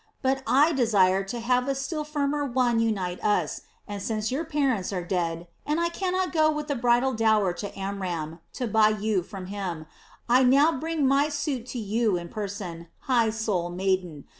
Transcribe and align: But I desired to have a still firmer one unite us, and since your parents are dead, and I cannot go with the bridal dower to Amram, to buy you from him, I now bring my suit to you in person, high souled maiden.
But 0.23 0.41
I 0.47 0.71
desired 0.73 1.27
to 1.27 1.39
have 1.39 1.67
a 1.67 1.75
still 1.75 2.03
firmer 2.03 2.43
one 2.43 2.79
unite 2.79 3.23
us, 3.23 3.61
and 3.87 4.01
since 4.01 4.31
your 4.31 4.43
parents 4.43 4.91
are 4.91 5.03
dead, 5.05 5.47
and 5.63 5.79
I 5.79 5.89
cannot 5.89 6.31
go 6.31 6.49
with 6.49 6.67
the 6.69 6.75
bridal 6.75 7.13
dower 7.13 7.53
to 7.53 7.77
Amram, 7.77 8.39
to 8.53 8.65
buy 8.65 8.89
you 8.89 9.21
from 9.21 9.45
him, 9.45 9.85
I 10.27 10.41
now 10.41 10.71
bring 10.79 11.05
my 11.07 11.29
suit 11.29 11.67
to 11.77 11.77
you 11.77 12.17
in 12.17 12.29
person, 12.29 12.87
high 13.01 13.29
souled 13.29 13.77
maiden. 13.77 14.23